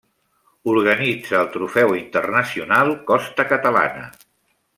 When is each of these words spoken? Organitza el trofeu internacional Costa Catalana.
Organitza 0.71 1.35
el 1.39 1.51
trofeu 1.57 1.93
internacional 1.99 2.95
Costa 3.13 3.47
Catalana. 3.53 4.09